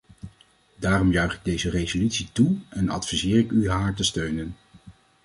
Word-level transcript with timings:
Daarom 0.75 1.11
juich 1.11 1.33
ik 1.35 1.43
deze 1.43 1.69
resolutie 1.69 2.29
toe 2.31 2.57
en 2.69 2.89
adviseer 2.89 3.37
ik 3.37 3.51
u 3.51 3.69
haar 3.69 3.93
te 3.95 4.03
steunen. 4.03 4.55